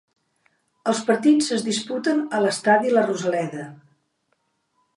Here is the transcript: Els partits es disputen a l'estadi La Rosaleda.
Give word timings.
Els 0.91 1.01
partits 1.09 1.49
es 1.57 1.65
disputen 1.67 2.23
a 2.37 2.41
l'estadi 2.45 2.95
La 2.97 3.05
Rosaleda. 3.07 3.67